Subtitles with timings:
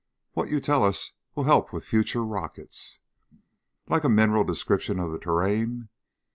[0.33, 2.97] "What you tell us will help with future rockets."
[3.87, 5.89] "Like a mineral description of the terrain?"